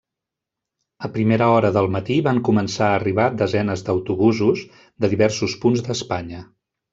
[1.07, 4.65] A primera hora del matí van començar a arribar desenes d'autobusos
[5.05, 6.43] de diversos punts d'Espanya.